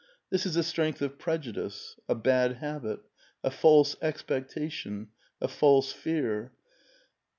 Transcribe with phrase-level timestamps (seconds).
[0.31, 3.01] This is a strength of prejudice, a bad habit,
[3.43, 6.53] a false expectation, a false fear.